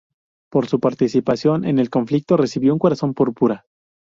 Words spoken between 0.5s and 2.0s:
su participación en el